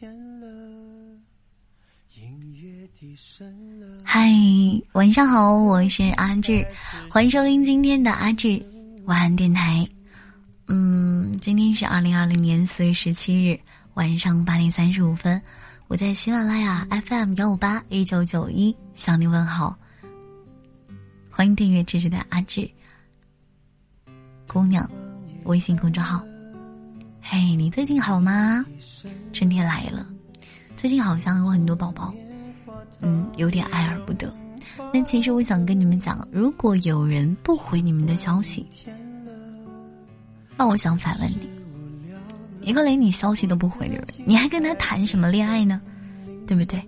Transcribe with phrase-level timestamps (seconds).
[0.00, 0.46] 了
[2.14, 3.46] 音乐低声
[3.78, 4.30] 了嗨，
[4.92, 6.66] 晚上好，我是阿志，
[7.10, 8.64] 欢迎收听今天的阿志
[9.04, 9.86] 晚安电台。
[10.68, 13.58] 嗯，今天是二零二零年四月十七日
[13.94, 15.40] 晚上八点三十五分，
[15.88, 19.76] 我在喜马拉雅 FM 幺五八一九九一向你问好。
[21.30, 22.70] 欢迎订阅支持的阿志
[24.46, 24.88] 姑娘
[25.44, 26.24] 微信公众号。
[27.34, 28.62] 嘿，你最近好吗？
[29.32, 30.06] 春天来了，
[30.76, 32.12] 最近好像有很多宝宝。
[33.00, 34.30] 嗯，有点爱而不得。
[34.92, 38.66] 那其实我想跟你们讲，如果有人不回你们的消息，
[40.58, 41.48] 那我想反问你：
[42.60, 45.80] 一个连你消息都不回的人，你还跟他谈什么恋爱呢？
[46.46, 46.86] 对不对？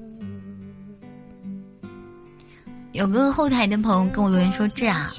[2.92, 5.10] 有个后台的朋友跟我留言说：“这啊，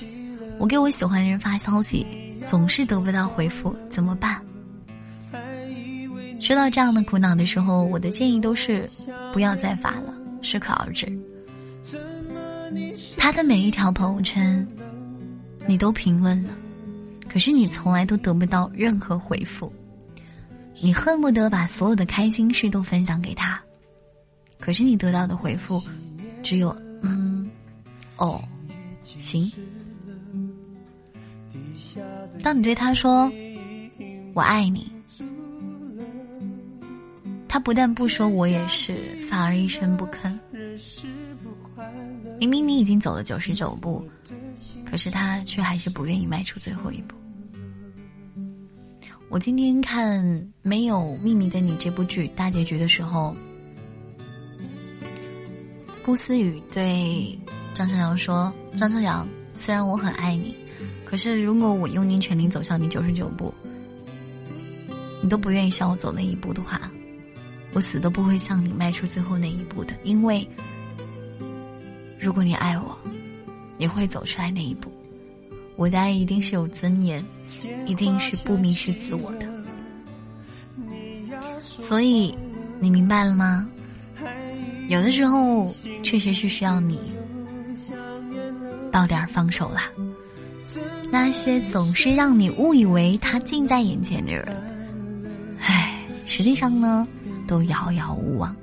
[0.59, 2.05] 我给我喜欢的人发消息，
[2.45, 4.39] 总是得不到回复，怎么办？”
[6.45, 8.87] 说到这样的苦恼的时候，我的建议都是
[9.33, 10.13] 不要再发了。
[10.43, 11.11] 适可而止。
[13.17, 14.67] 他的每一条朋友圈，
[15.65, 16.51] 你都评论了，
[17.27, 19.73] 可是你从来都得不到任何回复。
[20.83, 23.59] 你恨不得把所有的开心事都分享给他，
[24.59, 25.81] 可是你得到的回复，
[26.43, 26.69] 只有
[27.01, 27.49] 嗯，
[28.17, 28.39] 哦，
[29.17, 29.51] 行。
[32.43, 33.31] 当你对他说
[34.35, 34.87] “我爱你”。
[37.55, 38.97] 他不但不说我也是，
[39.29, 40.29] 反而一声不吭。
[42.37, 44.05] 明明你已经走了九十九步，
[44.85, 47.15] 可是他却还是不愿意迈出最后一步。
[49.29, 50.21] 我今天看
[50.63, 53.33] 《没有秘密的你》这部剧大结局的时候，
[56.03, 57.39] 顾思雨对
[57.73, 60.53] 张小阳说：“张小阳，虽然我很爱你，
[61.05, 63.53] 可是如果我用尽全力走向你九十九步，
[65.23, 66.81] 你都不愿意向我走那一步的话。”
[67.75, 70.47] 我死都不会向你迈出最后那一步的，因为
[72.17, 72.97] 如果你爱我，
[73.77, 74.89] 你会走出来那一步。
[75.75, 77.21] 我的爱一定是有尊严，
[77.85, 79.49] 一定是不迷失自我的。
[81.77, 82.33] 所以，
[82.79, 83.67] 你明白了吗？
[84.87, 85.69] 有的时候
[86.01, 86.97] 确实是需要你
[88.89, 89.91] 到点儿放手啦。
[91.11, 94.45] 那些总是让你误以为他近在眼前的人，
[95.59, 97.05] 唉，实际上呢？
[97.47, 98.55] 都遥遥无望，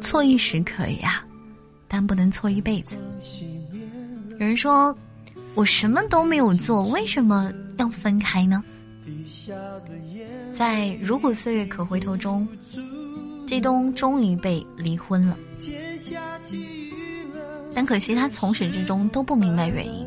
[0.00, 1.24] 错一时可以啊，
[1.88, 2.96] 但不能错一辈子。
[4.32, 4.96] 有人说，
[5.54, 8.62] 我什么都没有做，为什么要分开呢？
[10.52, 12.46] 在《如果岁月可回头》中，
[13.46, 15.36] 季东终于被离婚了，
[17.74, 20.06] 但可惜他从始至终都不明白原因，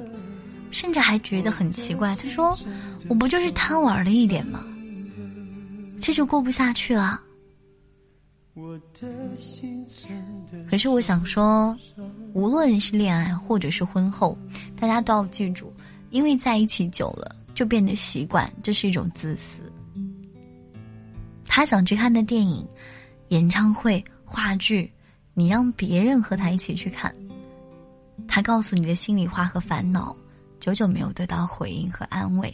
[0.71, 2.15] 甚至还觉得很奇怪。
[2.15, 2.57] 他说
[3.09, 4.65] ：“我不就是贪玩了一点吗？”
[6.03, 7.17] 这就过不下去了。
[10.69, 11.75] 可是我想说，
[12.33, 14.37] 无论是恋爱或者是婚后，
[14.75, 15.73] 大家都要记住，
[16.09, 19.61] 因为在一起久了就变得习惯，这是一种自私。
[21.45, 22.67] 他想去看的电影、
[23.29, 24.91] 演唱会、话剧，
[25.33, 27.15] 你让别人和他一起去看，
[28.27, 30.13] 他告诉你的心里话和烦恼，
[30.59, 32.53] 久久没有得到回应和安慰。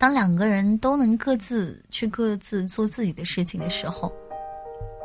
[0.00, 4.10] 当两个人都能各自去各自做自己的事情的时候，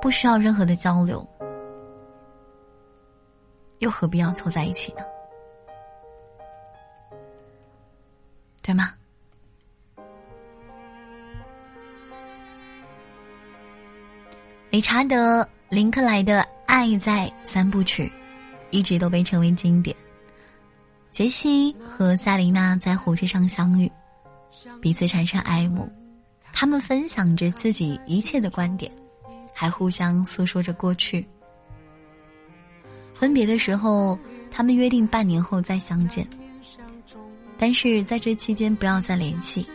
[0.01, 1.27] 不需要任何的交流，
[3.79, 5.01] 又何必要凑在一起呢？
[8.61, 8.93] 对吗？
[14.69, 18.03] 理查德·林克莱的《爱在三部曲》
[18.69, 19.93] 一直都被称为经典。
[21.11, 23.91] 杰西和塞琳娜在火车上相遇。
[24.81, 25.89] 彼此产生爱慕，
[26.51, 28.91] 他们分享着自己一切的观点，
[29.53, 31.25] 还互相诉说着过去。
[33.13, 34.17] 分别的时候，
[34.51, 36.27] 他们约定半年后再相见，
[37.57, 39.65] 但是在这期间不要再联系，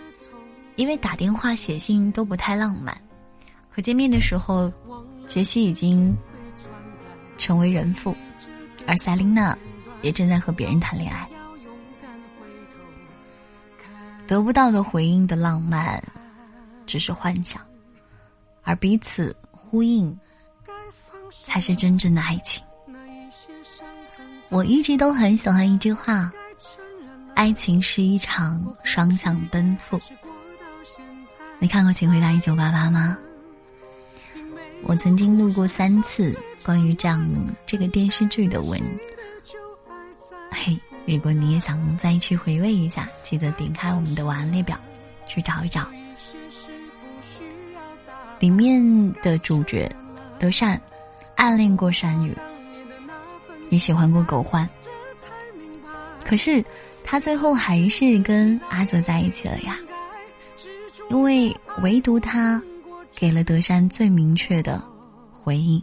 [0.77, 2.97] 因为打电话、写信都不太浪漫。
[3.71, 4.71] 可见面的时候，
[5.26, 6.15] 杰西已经
[7.38, 8.15] 成为人妇，
[8.87, 9.56] 而塞琳娜
[10.03, 11.26] 也正在和别人谈恋爱。
[14.31, 16.00] 得不到的回应的浪漫，
[16.87, 17.61] 只是幻想，
[18.62, 20.17] 而彼此呼应，
[21.44, 22.62] 才是真正的爱情。
[24.49, 26.31] 我一直都很喜欢一句话
[27.35, 30.00] ：“爱情是一场双向奔赴。”
[31.59, 33.19] 你看过《请回答一九八八》吗？
[34.85, 36.33] 我曾经录过三次
[36.65, 37.29] 关于这样
[37.67, 38.81] 这个电视剧的文。
[41.15, 44.79] 如果你也想再去回味一下，记得点开我们的晚安列表，
[45.27, 45.89] 去找一找。
[48.39, 49.91] 里面的主角
[50.39, 50.81] 德善
[51.35, 52.33] 暗恋过山雨，
[53.71, 54.69] 也喜欢过狗焕，
[56.25, 56.65] 可是
[57.03, 59.77] 他最后还是跟阿泽在一起了呀，
[61.11, 62.62] 因为唯独他
[63.15, 64.81] 给了德善最明确的
[65.33, 65.83] 回应。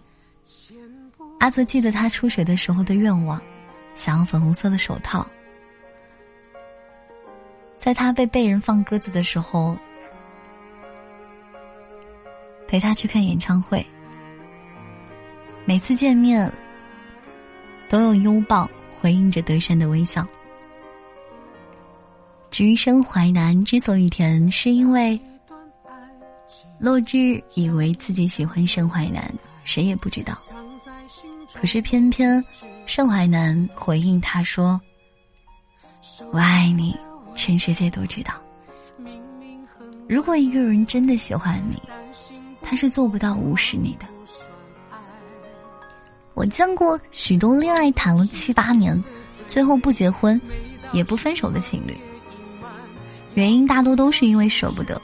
[1.39, 3.39] 阿泽记得他初学的时候的愿望，
[3.97, 5.27] 想要粉红色的手套。
[7.75, 9.77] 在他被被人放鸽子的时候，
[12.67, 13.85] 陪他去看演唱会。
[15.65, 16.51] 每次见面，
[17.89, 20.25] 都用拥抱回应着德善的微笑。
[22.49, 25.19] 橘生淮南之所以甜，是因为
[26.79, 29.31] 洛枳以为自己喜欢盛淮南，
[29.63, 30.37] 谁也不知道。
[31.53, 32.43] 可是偏偏
[32.87, 34.79] 盛淮南回应他说
[36.33, 36.97] ：“我爱你。”
[37.35, 38.33] 全世界都知道，
[40.09, 41.79] 如果一个人真的喜欢你，
[42.63, 44.07] 他是做不到无视你的。
[46.33, 48.99] 我见过许多恋爱谈了七八年，
[49.45, 50.41] 最后不结婚，
[50.93, 51.95] 也不分手的情侣，
[53.35, 54.99] 原因大多都是因为舍不得，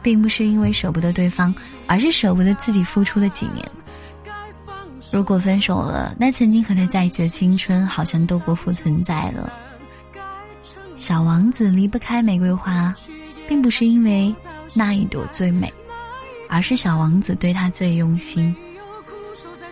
[0.00, 1.54] 并不是因为舍不得对方，
[1.86, 3.70] 而是舍不得自己付出的几年。
[5.12, 9.52] 如果分手了，那曾经和他在一起的青春好像都不复存在了。
[10.96, 12.94] 小王子离不开玫瑰花，
[13.46, 14.34] 并不是因为
[14.72, 15.70] 那一朵最美，
[16.48, 18.56] 而是小王子对他最用心。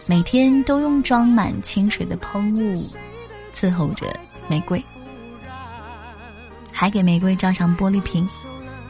[0.06, 2.86] 每天都用装满清水的喷雾
[3.54, 4.14] 伺候着
[4.46, 4.84] 玫瑰，
[6.70, 8.28] 还给玫瑰罩上玻璃瓶，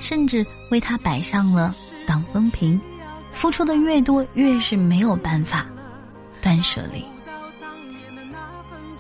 [0.01, 1.73] 甚至为他摆上了
[2.09, 2.81] 挡风屏。
[3.33, 5.67] 付出的越多，越是没有办法
[6.41, 7.05] 断舍离。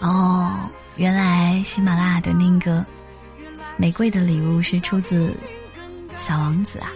[0.00, 2.84] 哦，原来喜马拉雅的那个。
[3.76, 5.34] 玫瑰的礼物是出自
[6.18, 6.92] 小王子啊！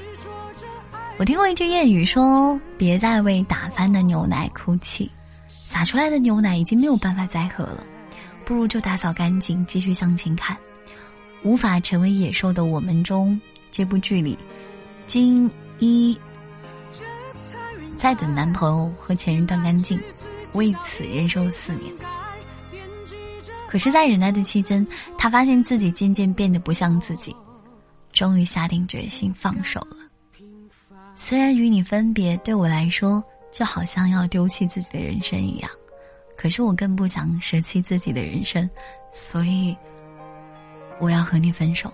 [1.19, 5.11] 我听过一句谚语说：“别再为打翻的牛奶哭泣，
[5.49, 7.83] 洒出来的牛奶已经没有办法再喝了，
[8.45, 10.55] 不如就打扫干净，继续向前看。”
[11.43, 14.39] 无法成为野兽的我们中，这部剧里，
[15.07, 16.19] 金一
[17.97, 19.99] 在等男朋友和前任断干净，
[20.55, 21.93] 为此忍受了四年。
[23.69, 24.87] 可是，在忍耐的期间，
[25.19, 27.35] 他发现自己渐渐变得不像自己，
[28.13, 29.97] 终于下定决心放手了。
[31.17, 33.23] 虽然与你分别对我来说
[33.53, 35.71] 就好像要丢弃自己的人生一样，
[36.37, 38.69] 可是我更不想舍弃自己的人生，
[39.11, 39.77] 所以
[41.01, 41.93] 我要和你分手。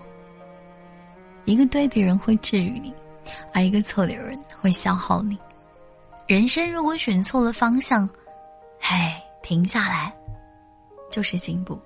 [1.45, 2.93] 一个对的人会治愈你，
[3.53, 5.35] 而一个错的人会消耗你。
[6.27, 8.07] 人生如果选错了方向，
[8.91, 10.13] 哎，停下来。
[11.09, 11.77] 就是进步。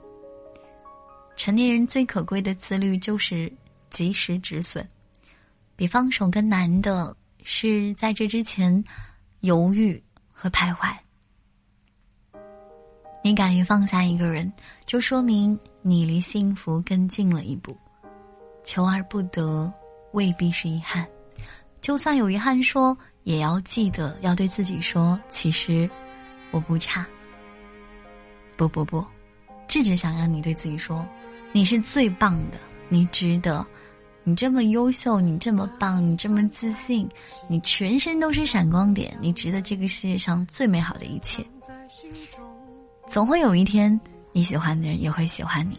[1.36, 3.52] 成年人最可贵的自律就是
[3.90, 4.86] 及时止损，
[5.76, 8.84] 比放手更难的是在这之前
[9.40, 10.96] 犹豫和徘徊。
[13.24, 14.54] 你敢于放下一个人，
[14.86, 17.76] 就说明你离幸福更近了一步。
[18.64, 19.74] 求而不得，
[20.12, 21.04] 未必是遗憾。
[21.82, 25.90] 就算有遗憾，说也要记得要对自己说：其实
[26.52, 27.06] 我不差。
[28.56, 29.06] 不不不。
[29.68, 31.06] 智者想让你对自己说
[31.52, 32.58] ：“你是最棒的，
[32.88, 33.66] 你值得，
[34.24, 37.10] 你这么优秀，你这么棒，你这么自信，
[37.50, 41.46] 你全身都是闪光点，你值得这个世界上最美好的一切。
[43.08, 44.00] 总会有一天，
[44.32, 45.78] 你喜欢的人也会喜欢你。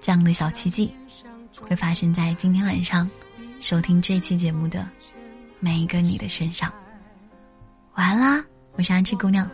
[0.00, 0.92] 这样的小奇迹，
[1.60, 3.08] 会发生在今天晚上
[3.60, 4.88] 收听这期节目的
[5.60, 6.72] 每一个你的身上。
[7.94, 8.44] 晚安啦，
[8.74, 9.48] 我是安琪姑娘。”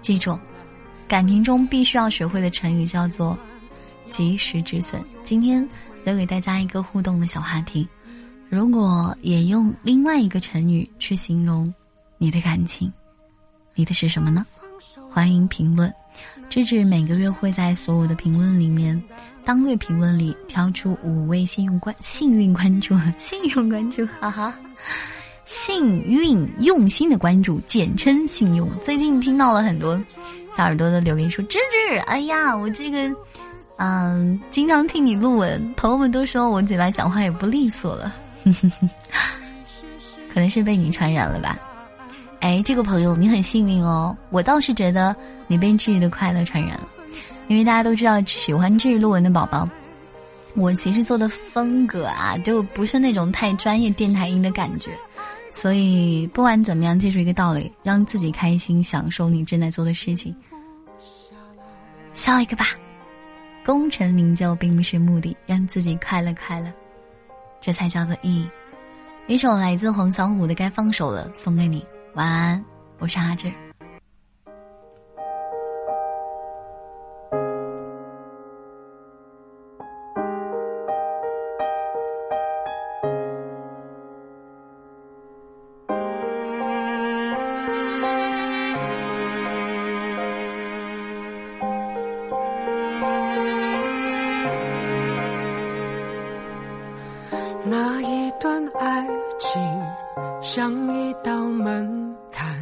[0.00, 0.38] 记住，
[1.06, 3.38] 感情中必须要学会的成语叫做
[4.10, 5.04] “及时止损”。
[5.22, 5.66] 今天
[6.02, 7.86] 留给大家一个互动的小话题：
[8.48, 11.72] 如果也用另外一个成语去形容
[12.16, 12.90] 你的感情，
[13.74, 14.44] 你的是什么呢？
[15.08, 15.92] 欢迎评论。
[16.48, 19.00] 芝芝每个月会在所有的评论里面，
[19.44, 24.52] 当月评论里挑出五位幸运关幸运关注，幸运关注，哈哈。
[25.50, 28.70] 幸运用心的关注，简称信用。
[28.80, 30.00] 最近听到了很多
[30.48, 33.12] 小耳朵的留言，说芝芝，哎呀，我这个，
[33.78, 38.14] 嗯，经常听你录文，朋友们都说我嘴巴讲话也不利索了，
[40.32, 41.58] 可能是被你传染了吧？
[42.38, 45.14] 哎，这个朋友你很幸运哦，我倒是觉得
[45.48, 46.86] 你被治愈的快乐传染了，
[47.48, 49.68] 因为大家都知道喜欢治愈录文的宝宝，
[50.54, 54.92] 我其实做的风格啊，就不是那种太专业电台音的感觉。
[55.52, 60.34] 所以，不管怎么样，记住一个道理：让自己开心，享受你正在做的事情。
[62.12, 62.68] 笑一个吧，
[63.64, 66.72] 功成名就并不是目的，让自己快乐快乐。
[67.60, 68.48] 这才叫做意义。
[69.26, 72.64] 一首来自黄小琥的《该放手了》送给你，晚安，
[72.98, 73.69] 我是阿志。
[97.64, 99.06] 那一段爱
[99.38, 99.60] 情
[100.40, 102.56] 像一道门槛，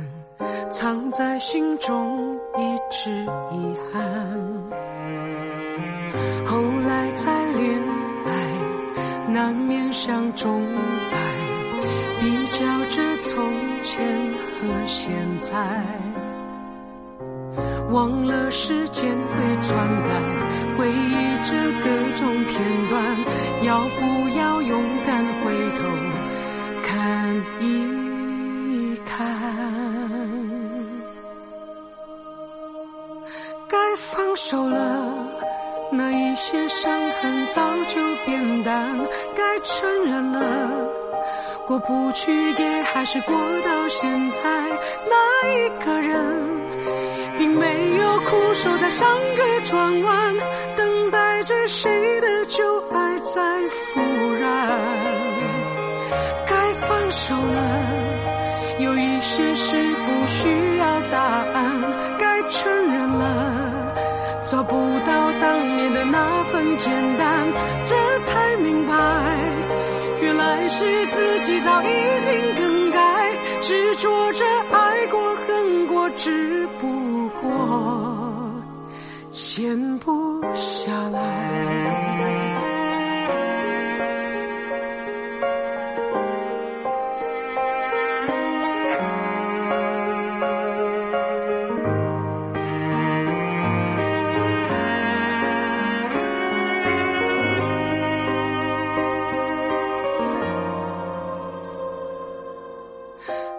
[0.71, 3.11] 藏在心中一直
[3.53, 4.03] 遗憾。
[6.45, 7.81] 后来再恋
[8.27, 10.61] 爱，难免像钟
[11.13, 11.17] 摆，
[12.21, 13.53] 比较着从
[13.83, 14.05] 前
[14.57, 15.55] 和现在。
[17.91, 20.11] 忘了时间会篡改，
[38.25, 38.99] 变淡，
[39.35, 40.89] 该承认了，
[41.67, 44.41] 过不去也还是过到现在，
[45.09, 46.49] 那一个人。
[47.37, 50.35] 并没有苦守在上个转弯，
[70.79, 71.87] 是自己早已
[72.21, 76.87] 经更改，执着着爱过恨过，只不。
[77.41, 77.51] 过，
[79.31, 82.18] 闲不下来。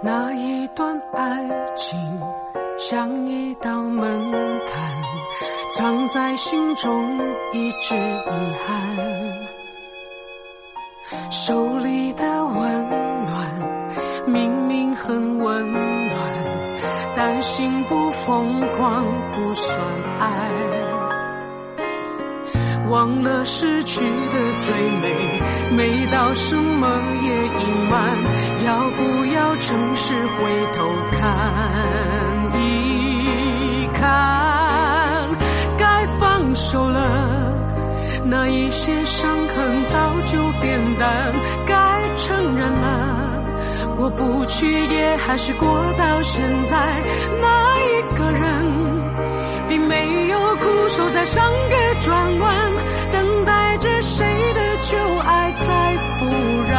[0.02, 2.00] 那一段爱情。
[2.78, 4.02] 像一道门
[4.66, 5.04] 槛，
[5.76, 7.20] 藏在心中
[7.52, 8.98] 一直遗憾。
[11.30, 12.46] 手里的
[22.90, 25.42] 忘了失去的最美，
[25.78, 26.88] 美到什么
[27.22, 28.18] 也隐瞒。
[28.66, 31.30] 要不要诚实回头看？
[32.60, 35.30] 一看，
[35.78, 37.54] 该放手了，
[38.26, 41.34] 那一些伤痕早就变淡。
[41.66, 43.44] 该承认了，
[43.96, 46.76] 过不去也还是过到现在。
[47.40, 48.89] 那一个人，
[49.70, 52.72] 并没有苦守在上个转弯，
[53.12, 56.26] 等待着谁的旧爱再复
[56.68, 56.74] 燃。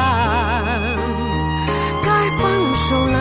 [2.02, 3.18] 该放手了。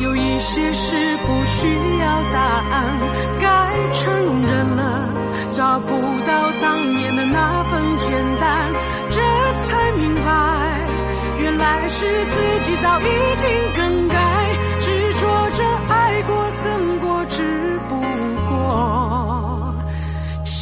[0.00, 1.66] 有一些事不需
[1.98, 2.98] 要答案，
[3.40, 3.46] 该
[3.92, 5.08] 承认了，
[5.50, 5.90] 找不
[6.26, 8.72] 到当年的那份简单，
[9.10, 9.20] 这
[9.60, 10.30] 才明白，
[11.38, 13.04] 原来是自己早已
[13.36, 14.03] 经更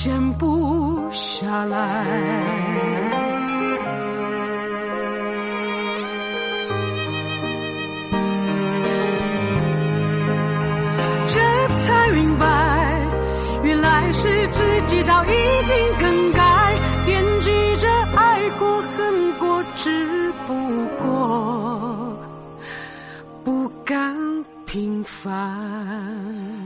[0.04, 2.04] 闲不下来。
[11.28, 13.06] 这才明白，
[13.62, 15.28] 原来是自己早已
[15.62, 20.52] 经更改，惦记着爱过恨过，只不
[21.00, 22.18] 过
[23.44, 24.16] 不甘
[24.66, 26.62] 平凡。